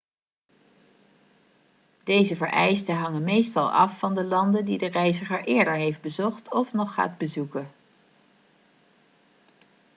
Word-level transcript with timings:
deze 2.03 2.35
vereisten 2.35 2.95
hangen 2.95 3.23
meestal 3.23 3.71
af 3.71 3.99
van 3.99 4.15
de 4.15 4.23
landen 4.23 4.65
die 4.65 4.77
de 4.77 4.85
reiziger 4.87 5.43
eerder 5.43 5.73
heeft 5.73 6.01
bezocht 6.01 6.51
of 6.53 6.73
nog 6.73 6.93
gaat 6.93 7.17
bezoeken 7.17 7.71